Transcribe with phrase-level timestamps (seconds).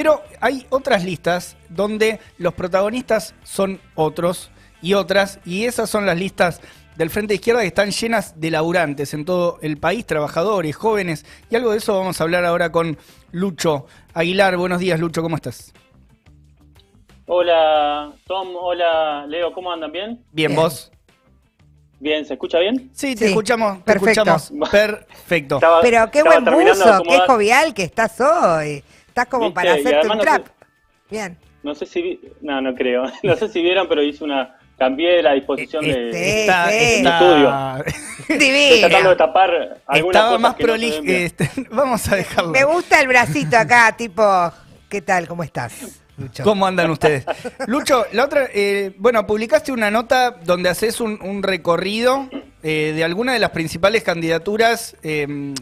[0.00, 6.16] Pero hay otras listas donde los protagonistas son otros y otras, y esas son las
[6.18, 6.62] listas
[6.96, 11.56] del Frente Izquierda que están llenas de laburantes en todo el país, trabajadores, jóvenes, y
[11.56, 12.96] algo de eso vamos a hablar ahora con
[13.30, 13.84] Lucho
[14.14, 14.56] Aguilar.
[14.56, 15.70] Buenos días, Lucho, ¿cómo estás?
[17.26, 19.92] Hola, Tom, hola, Leo, ¿cómo andan?
[19.92, 20.24] ¿Bien?
[20.32, 20.90] Bien, ¿vos?
[21.98, 22.90] Bien, ¿se escucha bien?
[22.94, 24.22] Sí, te Sí, escuchamos, te perfecto.
[24.22, 25.56] escuchamos perfecto.
[25.56, 28.82] Estaba- Pero qué buen buzo, qué jovial que estás hoy.
[29.22, 29.54] Estás como ¿Viste?
[29.54, 30.46] para hacerte un no trap.
[30.46, 30.52] sé-
[31.10, 31.38] Bien.
[31.62, 33.04] No sé si vi- no, no creo.
[33.22, 36.76] No sé si vieron, pero hice una cambié la disposición de Este- Está, sí.
[36.78, 37.78] está-
[38.28, 39.50] estoy tratando de tapar
[39.86, 41.02] algunas estaba cosas más no prolijo.
[41.06, 42.50] este, vamos a dejarlo.
[42.52, 44.24] Me gusta el bracito acá, tipo,
[44.88, 45.28] ¿qué tal?
[45.28, 46.42] ¿Cómo estás, Lucho?
[46.44, 47.26] ¿Cómo andan ustedes?
[47.66, 52.28] Lucho, la otra, eh, bueno, publicaste una nota donde haces un, un recorrido
[52.62, 55.54] eh, de alguna de las principales candidaturas, eh, en,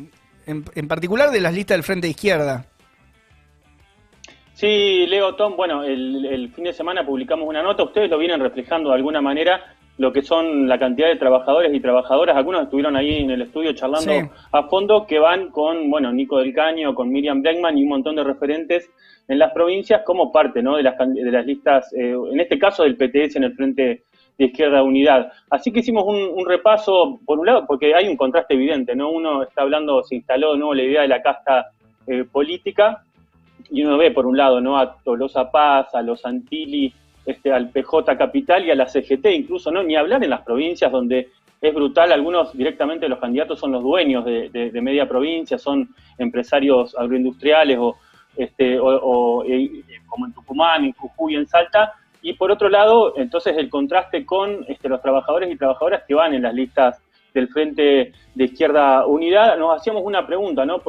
[0.47, 2.67] en particular de las listas del Frente de Izquierda.
[4.59, 8.41] Sí, Leo, Tom, bueno, el, el fin de semana publicamos una nota, ustedes lo vienen
[8.41, 9.63] reflejando de alguna manera
[9.99, 13.73] lo que son la cantidad de trabajadores y trabajadoras, algunos estuvieron ahí en el estudio
[13.73, 14.19] charlando Sí.
[14.51, 18.17] a fondo, que van con, bueno, Nico del Caño, con Miriam Bregman y un montón
[18.17, 18.91] de referentes
[19.29, 22.83] en las provincias como parte, ¿no?, de las, de las listas, eh, en este caso
[22.83, 24.03] del PTS en el Frente
[24.37, 25.31] de Izquierda Unidad.
[25.51, 29.09] Así que hicimos un, un repaso, por un lado, porque hay un contraste evidente, ¿no?
[29.11, 31.67] Uno está hablando, se instaló de nuevo la idea de la casta
[32.09, 33.05] eh, política,
[33.71, 36.93] y uno ve por un lado no a Tolosa Paz, a los Antilli,
[37.27, 40.91] este, al PJ Capital y a la CGT, incluso no ni hablar en las provincias
[40.91, 41.29] donde
[41.61, 46.97] es brutal, algunos directamente los candidatos son los dueños de, de- media provincia, son empresarios
[46.97, 47.97] agroindustriales o,
[48.37, 49.69] este, o, o, eh,
[50.07, 54.65] como en Tucumán, en Jujuy, en Salta, y por otro lado, entonces el contraste con
[54.69, 57.03] este, los trabajadores y trabajadoras que van en las listas
[57.35, 60.81] del Frente de Izquierda Unidad, nos hacíamos una pregunta, ¿no?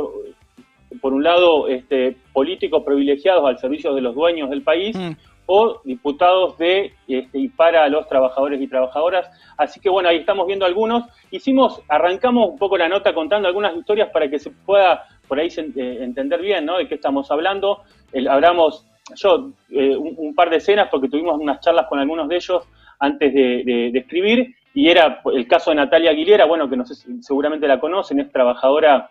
[1.01, 5.11] Por, un lado, este, políticos privilegiados al servicio de los dueños del país Mm.
[5.45, 9.29] o diputados de este, y para los trabajadores y trabajadoras.
[9.57, 11.03] Así que bueno, ahí estamos viendo algunos.
[11.31, 15.49] Hicimos, arrancamos un poco la nota contando algunas historias para que se pueda por ahí
[15.49, 16.77] se- eh, entender bien, ¿no?
[16.77, 17.81] De qué estamos hablando.
[18.11, 18.85] El, hablamos,
[19.15, 22.67] yo, eh, un, un par de escenas porque tuvimos unas charlas con algunos de ellos
[22.99, 26.85] antes de, de- de escribir y era el caso de Natalia Aguilera, bueno, que no
[26.85, 29.09] sé seguramente la conocen, es trabajadora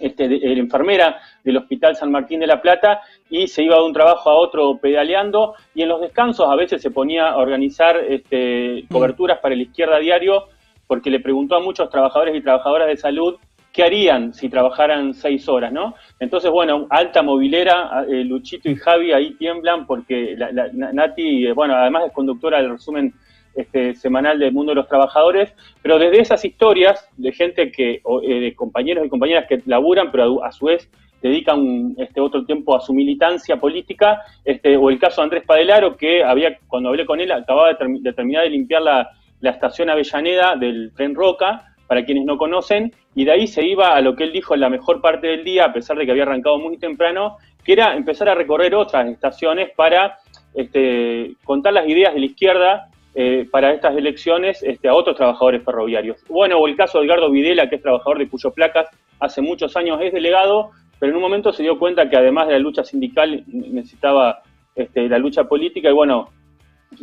[0.00, 3.82] este, de- eh, enfermera del Hospital San Martín de la Plata y se iba de
[3.84, 7.96] un trabajo a otro pedaleando y en los descansos a veces se ponía a organizar
[8.08, 10.44] este, coberturas para el Izquierda Diario
[10.86, 13.36] porque le preguntó a muchos trabajadores y trabajadoras de salud
[13.72, 15.94] qué harían si trabajaran seis horas, ¿no?
[16.18, 21.46] Entonces, bueno, alta movilera, eh, Luchito y Javi ahí tiemblan porque la, la- Na- Nati,
[21.46, 23.12] eh, bueno, además es conductora del resumen
[23.56, 25.52] este, semanal del mundo de los trabajadores,
[25.82, 30.10] pero desde esas historias de gente que, o, eh, de compañeros y compañeras que laburan,
[30.10, 30.90] pero a, su vez
[31.22, 35.96] dedican este otro tiempo a su militancia política, este, o el caso de Andrés Padelaro,
[35.96, 40.56] que había, cuando hablé con él, acababa de terminar de limpiar la, la estación Avellaneda
[40.56, 44.24] del tren Roca, para quienes no conocen, y de ahí se iba a lo que
[44.24, 46.78] él dijo en la mejor parte del día, a pesar de que había arrancado muy
[46.78, 50.18] temprano, que era empezar a recorrer otras estaciones para
[50.54, 52.88] este, contar las ideas de la izquierda
[53.18, 56.22] eh, para estas elecciones este, a otros trabajadores ferroviarios.
[56.28, 59.74] Bueno, o el caso de Edgardo Videla, que es trabajador de Cuyo Placas, hace muchos
[59.74, 62.84] años es delegado, pero en un momento se dio cuenta que además de la lucha
[62.84, 64.42] sindical necesitaba
[64.74, 66.28] este, la lucha política y bueno,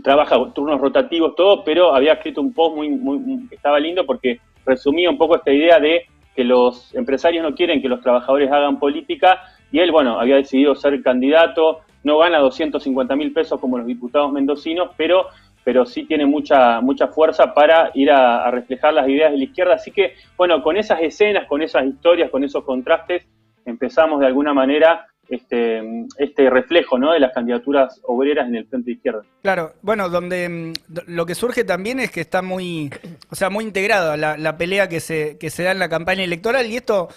[0.04, 4.40] trabaja turnos rotativos, todo, pero había escrito un post muy, muy, que estaba lindo porque
[4.68, 8.78] resumía un poco esta idea de que los empresarios no quieren que los trabajadores hagan
[8.78, 9.42] política
[9.72, 14.32] y él, bueno, había decidido ser candidato, no gana 250 mil pesos como los diputados
[14.32, 15.28] mendocinos, pero,
[15.64, 19.76] pero sí tiene mucha, mucha fuerza para ir a, reflejar las ideas de la izquierda.
[19.76, 23.26] Así que, bueno, con esas escenas, con esas historias, con esos contrastes,
[23.66, 25.82] empezamos de alguna manera este,
[26.18, 27.14] este reflejo ¿no?
[27.14, 29.22] de las candidaturas obreras en el frente de izquierda.
[29.42, 30.74] Claro, bueno, donde mm,
[31.08, 32.92] lo que surge también es que está muy,
[33.30, 36.24] o sea, muy integrado la, la pelea que se, que se da en la campaña
[36.24, 37.08] electoral y esto,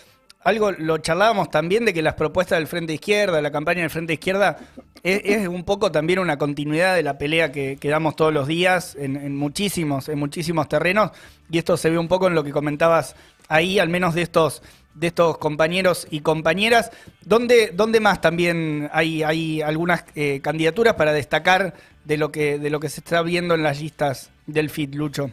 [0.42, 4.12] algo lo charlábamos también de que las propuestas del Frente Izquierda, la campaña del Frente
[4.12, 4.58] Izquierda,
[5.02, 9.16] es, un poco también una continuidad de la pelea que, damos todos los días en,
[9.16, 11.10] en muchísimos, en muchísimos terrenos
[11.50, 13.14] y esto se ve un poco en lo que comentabas
[13.48, 14.62] ahí, al menos de estos
[14.96, 16.90] de estos compañeros y compañeras.
[17.22, 21.74] ¿Dónde, dónde más también hay, hay algunas eh, candidaturas para destacar
[22.04, 25.30] de lo, que, de lo que se está viendo en las listas del FIT, Lucho?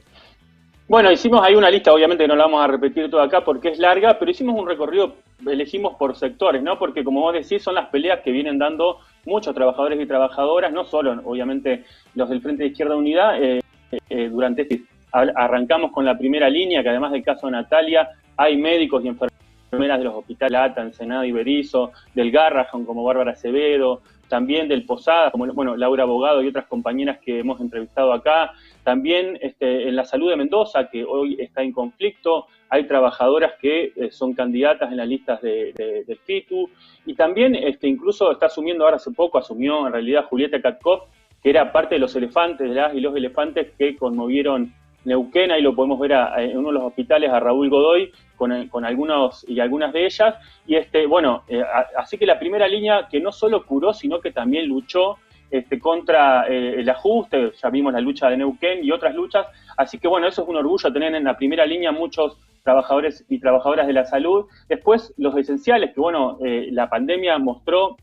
[0.88, 3.80] Bueno, hicimos ahí una lista, obviamente no la vamos a repetir toda acá porque es
[3.80, 5.16] larga, pero hicimos un recorrido,
[5.48, 6.78] elegimos por sectores, ¿no?
[6.78, 10.84] Porque como vos decís, son las peleas que vienen dando muchos trabajadores y trabajadoras, no
[10.84, 11.86] solo, obviamente,
[12.16, 13.62] los del Frente de Izquierda Unidad, eh,
[14.10, 14.84] eh, durante este...
[15.12, 19.10] Arrancamos con la primera línea, que además del caso de Natalia, hay médicos y
[19.74, 24.86] enfermeras de los hospitales ATA, Ensenada y Berizo, del Garrahan como Bárbara Acevedo, también del
[24.86, 28.52] Posada, como bueno, Laura Abogado y otras compañeras que hemos entrevistado acá,
[28.84, 33.94] también este, en la salud de Mendoza, que hoy está en conflicto, hay trabajadoras que
[33.96, 35.74] eh, son candidatas en las listas de,
[36.08, 36.70] de, FITU,
[37.08, 41.06] y también este, incluso está asumiendo ahora hace poco, asumió en realidad Julieta Katkov,
[41.42, 44.72] que era parte de los elefantes, de las y los elefantes que conmovieron
[45.06, 48.86] Neuquén, ahí lo podemos ver en uno de los hospitales a Raúl Godoy con, con
[48.86, 50.36] algunos y algunas de ellas.
[50.66, 51.64] Y este, bueno, eh,
[51.98, 55.18] así que la primera línea que no solo curó, sino que también luchó
[55.52, 59.46] este, contra eh, el ajuste, ya vimos la lucha de Neuquén y otras luchas.
[59.78, 63.40] Así que bueno, eso es un orgullo tener en la primera línea muchos trabajadores y
[63.40, 64.46] trabajadoras de la salud.
[64.68, 67.98] Después, los esenciales, que bueno, eh, la pandemia mostró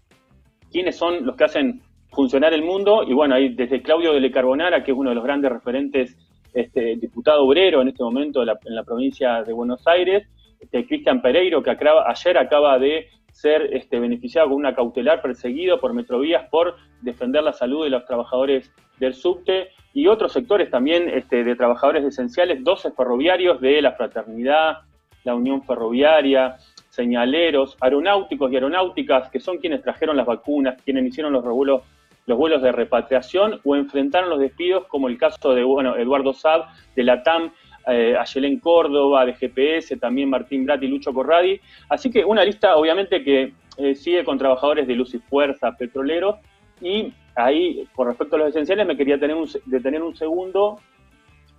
[0.71, 1.83] quiénes son los que hacen
[2.13, 3.03] funcionar el mundo.
[3.03, 6.17] Y bueno, ahí desde Claudio de Le Carbonara, que es uno de los grandes referentes
[6.55, 10.27] este, diputado obrero en este momento en la provincia de Buenos Aires,
[10.61, 15.95] este, Cristian Pereiro, que ayer acaba de ser este, beneficiado con una cautelar perseguido por
[15.95, 21.43] Metrovías por defender la salud de los trabajadores del subte y otros sectores también este,
[21.43, 24.81] de trabajadores esenciales, 12 ferroviarios de la Fraternidad,
[25.25, 26.57] la Unión Ferroviaria,
[26.91, 31.83] señaleros, aeronáuticos y aeronáuticas, que son quienes trajeron las vacunas, quienes hicieron los vuelos
[32.31, 36.67] los vuelos de repatriación o enfrentaron los despidos, como el caso de bueno, Eduardo Saab,
[36.95, 37.51] de la TAM,
[37.89, 41.61] eh, Ayelén Córdoba, de GPS, también Martín Brat y Lucho Corradi.
[41.89, 46.37] Así que una lista, obviamente, que eh, sigue con trabajadores de luz y fuerza, petroleros.
[46.81, 50.79] Y ahí, con respecto a los esenciales, me quería tener un, detener un segundo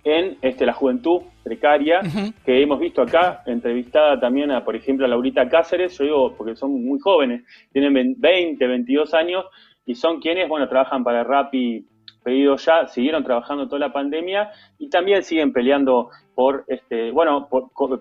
[0.04, 2.00] en este, la juventud precaria
[2.44, 6.56] que hemos visto acá, entrevistada también a, por ejemplo, a Laurita Cáceres, yo digo, porque
[6.56, 9.44] son muy jóvenes, tienen 20, 22 años,
[9.84, 11.86] y son quienes, bueno, trabajan para Rappi
[12.22, 17.48] pedido ya, siguieron trabajando toda la pandemia y también siguen peleando por, este, bueno,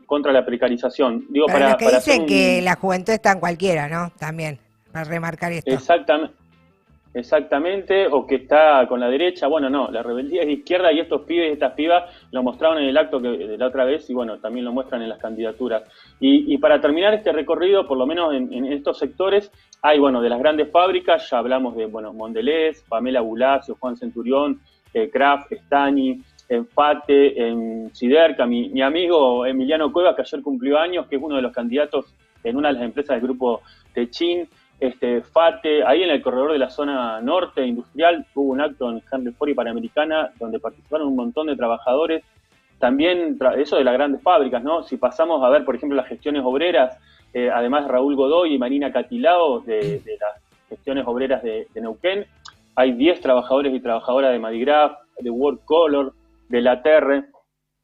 [0.06, 1.26] contra la precarización.
[1.30, 4.12] Digo, para, que dicen que la juventud está en cualquiera, ¿no?
[4.20, 4.60] También,
[4.92, 5.72] para remarcar esto.
[5.72, 6.41] Exactamente.
[7.14, 9.48] Exactamente, o que está con la derecha.
[9.48, 12.88] Bueno, no, la rebeldía es izquierda y estos pibes y estas pibas lo mostraron en
[12.88, 15.84] el acto que, de la otra vez y bueno, también lo muestran en las candidaturas.
[16.22, 20.40] Y, para terminar este recorrido, por lo menos en, estos sectores, hay, bueno, de las
[20.40, 24.62] grandes fábricas, ya hablamos de, bueno, Mondelez, Pamela Bulacio, Juan Centurión,
[24.94, 31.08] eh, Kraft, Stani, Enfate, en Siderca, mi, mi amigo Emiliano Cuevas, que ayer cumplió años,
[31.08, 32.06] que es uno de los candidatos
[32.44, 33.62] en una de las empresas del grupo
[33.94, 34.48] Techin,
[34.82, 39.00] este, FATE, ahí en el corredor de la zona norte industrial, hubo un acto en
[39.12, 42.24] Henry Ford y Panamericana donde participaron un montón de trabajadores.
[42.80, 44.82] También eso de las grandes fábricas, ¿no?
[44.82, 46.98] Si pasamos a ver, por ejemplo, las gestiones obreras,
[47.32, 52.26] eh, además Raúl Godoy y Marina Catilao de, las gestiones obreras de, Neuquén,
[52.76, 56.14] hay 10 trabajadores y trabajadoras de Madigraf, de World Color,
[56.50, 57.26] de la Terre.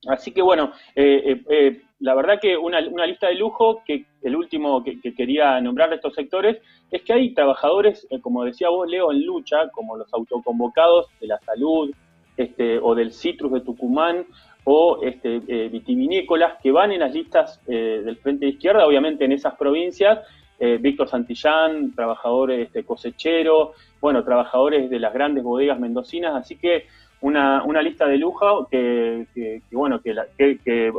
[0.08, 4.84] Así que bueno, eh, eh, la verdad que una, lista de lujo, que el último
[4.84, 6.58] que, quería nombrar de estos sectores,
[6.92, 11.28] es que hay trabajadores, eh, como decía vos, Leo, en lucha, como los autoconvocados de
[11.28, 11.92] la salud,
[12.36, 14.26] este, o del citrus de Tucumán,
[14.66, 19.26] o este, eh, vitivinícolas, que van en las listas eh, del Frente de Izquierda, obviamente
[19.26, 20.20] en esas provincias,
[20.60, 26.88] Víctor Santillán, trabajador este, cosechero, bueno, trabajadores de las grandes bodegas mendocinas, así que
[27.22, 29.28] una, lista de lujo que,
[29.72, 30.92] bueno, que, la, que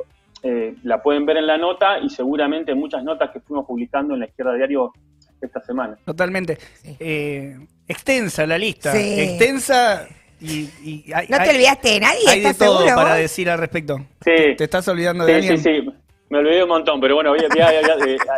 [0.42, 4.20] eh, la pueden ver en la nota y seguramente muchas notas que fuimos publicando en
[4.20, 4.92] la Izquierda Diario
[5.40, 5.96] esta semana.
[6.04, 6.58] Totalmente.
[6.98, 7.56] Eh,
[7.86, 8.98] extensa la lista.
[8.98, 10.06] Extensa
[10.40, 12.28] y, no te olvidaste de nadie.
[12.28, 13.98] Hay de todo para decir al respecto.
[14.20, 14.54] Sí.
[14.56, 15.58] ¿Te estás olvidando de alguien?
[15.58, 15.90] Sí, sí,
[16.30, 17.48] me olvidé un montón, pero bueno, eh,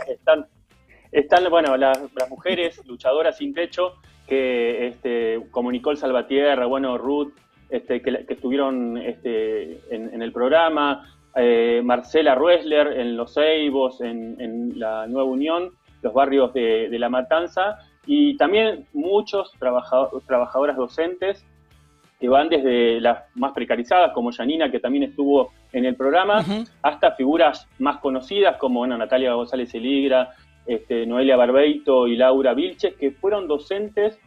[0.08, 0.46] están,
[1.10, 3.94] están bueno, las, mujeres luchadoras sin techo
[4.26, 7.32] que este, como Nicole Salvatierra, bueno, Ruth,
[7.68, 15.06] este, que, estuvieron este, en, el programa, eh, Marcela Ruesler en Los Ceibos, en, la
[15.06, 15.70] Nueva Unión,
[16.02, 21.44] los barrios de, La Matanza, y también muchos trabajadoras docentes
[22.18, 26.44] que van desde las más precarizadas, como Janina, que también estuvo en el programa,
[26.82, 30.34] hasta figuras más conocidas como Natalia González Eligra,
[30.66, 34.18] este, Noelia Barbeito y Laura Vilches, que fueron docentes,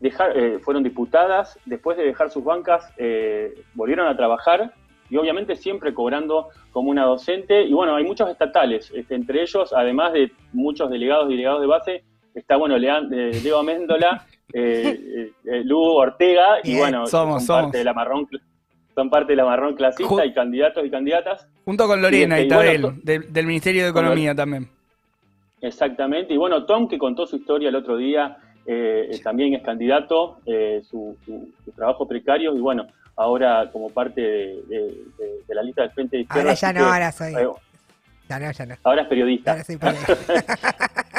[0.00, 4.72] eh, fueron diputadas, después de dejar sus bancas, eh, volvieron a trabajar
[5.10, 7.62] y obviamente siempre cobrando como una docente.
[7.62, 11.66] Y bueno, hay muchos estatales, este, entre ellos, además de muchos delegados y delegados de
[11.66, 17.84] base, está, bueno, eh, Leo Améndola, eh, eh, Lugo Ortega, y bueno, son parte de
[17.84, 18.28] la marrón
[18.94, 21.46] son parte de la marrón clasista y candidatos y candidatas.
[21.64, 24.68] Junto con Lorena y, este, del Ministerio de Economía también.
[25.60, 28.38] Exactamente, y bueno, Tom que contó su historia el otro día,
[29.22, 30.38] también es candidato,
[30.82, 32.88] su, su, trabajo precario, y bueno,
[33.18, 35.04] ahora como parte de,
[35.48, 36.42] la lista del Frente de Izquierda.
[36.42, 37.32] Ahora ya no, ahora soy.
[38.28, 38.76] ya no, ya no.
[38.84, 39.50] Ahora es periodista.
[39.52, 40.16] Ahora soy periodista.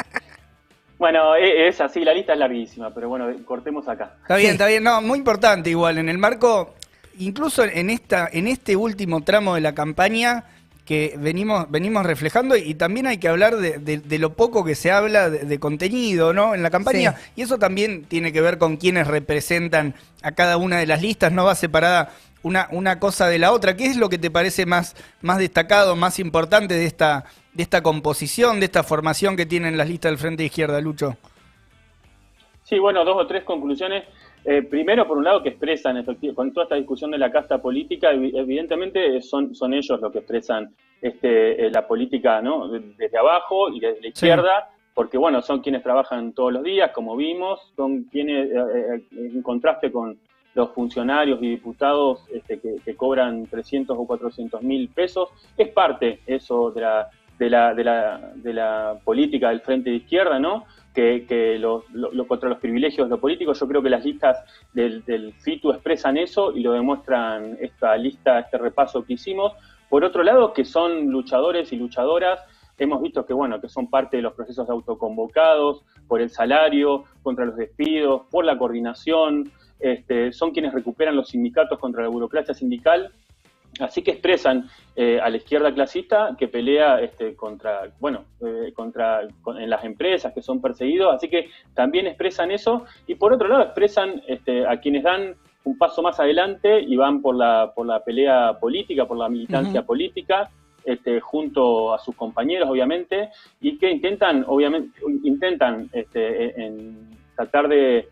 [1.00, 4.16] Bueno, e, es así, la lista es larguísima, pero bueno, cortemos acá.
[4.20, 4.84] Está bien, está bien.
[4.84, 6.74] No, muy importante igual, en el marco,
[7.18, 10.44] incluso en, esta, en este último tramo de la campaña
[10.90, 15.30] que venimos, venimos reflejando y también hay que hablar de, lo poco que se habla
[15.30, 16.52] de, contenido ¿no?
[16.52, 20.78] en la campaña y eso también tiene que ver con quienes representan a cada una
[20.78, 22.10] de las listas, no va separada
[22.42, 23.76] una, una cosa de la otra.
[23.76, 27.84] ¿Qué es lo que te parece más, más destacado, más importante de esta, de esta
[27.84, 31.16] composición, de esta formación que tienen las listas del Frente de Izquierda, Lucho?
[32.64, 34.02] Sí, bueno, dos o tres conclusiones.
[34.44, 36.02] Eh, primero, por un lado, que expresan,
[36.34, 40.74] con toda esta discusión de la casta política, evidentemente son, son ellos los que expresan
[41.00, 42.68] este, eh, la política ¿no?
[42.68, 47.16] desde abajo y desde la izquierda, porque bueno, son quienes trabajan todos los días, como
[47.16, 50.18] vimos, son quienes, eh, en contraste con
[50.54, 56.70] los funcionarios y diputados este, que, cobran 300 o 400 mil pesos, es parte eso
[56.70, 60.64] de la, de la, de la, de la política del frente de izquierda, ¿no?
[60.94, 61.84] Que, que lo,
[62.26, 64.38] contra los privilegios de los políticos, yo creo que las listas
[64.72, 69.52] del, del FITU expresan eso y lo demuestran esta lista, este repaso que hicimos.
[69.88, 72.40] Por otro lado, que son luchadores y luchadoras
[72.76, 77.44] hemos visto que bueno que son parte de los procesos autoconvocados por el salario contra
[77.44, 83.12] los despidos por la coordinación este, son quienes recuperan los sindicatos contra la burocracia sindical,
[83.78, 89.22] así que expresan eh, a la izquierda clasista que pelea este, contra, bueno, eh, contra
[89.22, 92.84] en las empresas que son perseguidos, así que también expresan eso.
[93.06, 97.22] Y por otro lado expresan este, a quienes dan un paso más adelante y van
[97.22, 100.50] por la, por la pelea política, por la militancia política,
[100.84, 103.28] este, junto a sus compañeros, obviamente,
[103.60, 108.08] y que intentan, obviamente, intentan este, en tratar de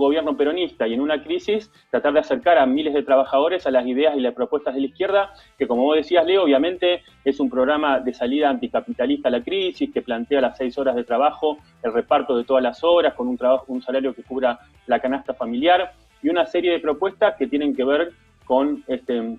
[0.00, 3.86] gobierno peronista y en una crisis, tratar de acercar a miles de trabajadores a las
[3.86, 7.48] ideas y las propuestas de la izquierda, que como vos decías, Leo, obviamente es un
[7.48, 11.92] programa de salida anticapitalista a la crisis, que plantea las seis horas de trabajo, el
[11.92, 15.92] reparto de todas las horas, con un, trabajo, un salario que cubra la canasta familiar,
[16.22, 18.12] y una serie de propuestas que tienen que ver
[18.44, 19.38] con este,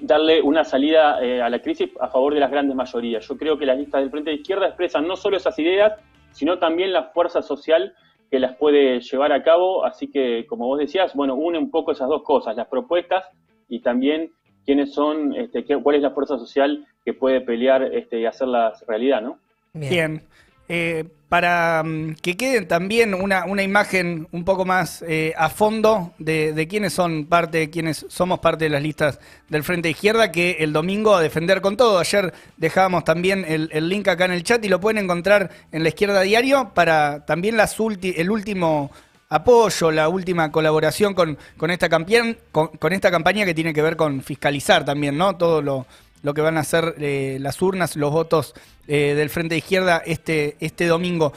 [0.00, 3.26] darle una salida eh, a la crisis a favor de las grandes mayorías.
[3.26, 5.92] Yo creo que las listas del Frente de Izquierda expresan no solo esas ideas,
[6.32, 7.94] sino también la fuerza social
[8.30, 11.92] que las puede llevar a cabo, así que como vos decías, bueno, une un poco
[11.92, 13.24] esas dos cosas, las propuestas
[13.68, 14.32] y también
[14.64, 18.84] quiénes son, este, qué, cuál es la fuerza social que puede pelear este, y hacerlas
[18.86, 19.38] realidad, ¿no?
[19.72, 20.22] Bien.
[20.68, 26.14] Eh, para mm, que quede también una, una imagen un poco más eh, a fondo
[26.18, 29.18] de, de quiénes son parte, quiénes somos parte de las listas
[29.48, 31.98] del Frente Izquierda, que el domingo a defender con todo.
[31.98, 35.88] Ayer dejábamos también el, link acá en el chat y lo pueden encontrar en la
[35.88, 38.90] izquierda diario para también las el último
[39.28, 43.96] apoyo, la última colaboración con, con esta campaña, con, esta campaña que tiene que ver
[43.96, 45.36] con fiscalizar también, ¿no?
[45.36, 45.86] Todo lo,
[46.26, 48.52] lo que van a hacer eh, las urnas, los votos
[48.88, 51.32] eh, del Frente de Izquierda este, este domingo.